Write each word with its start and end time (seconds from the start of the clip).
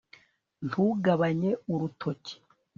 ntugabanye 0.67 1.51
urutoki 1.73 2.33